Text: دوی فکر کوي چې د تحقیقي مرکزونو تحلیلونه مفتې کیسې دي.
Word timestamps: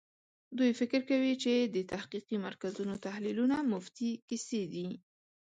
دوی 0.57 0.71
فکر 0.79 1.01
کوي 1.09 1.33
چې 1.43 1.53
د 1.75 1.77
تحقیقي 1.91 2.37
مرکزونو 2.47 2.95
تحلیلونه 3.05 3.55
مفتې 3.71 4.09
کیسې 4.27 4.61
دي. 4.73 4.87